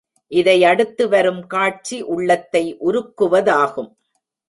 இதையடுத்து 0.31 1.09
வரும் 1.09 1.47
காட்சி 1.47 2.01
உள்ளத்தை 2.01 2.77
உருக்குவதாகும். 2.85 3.91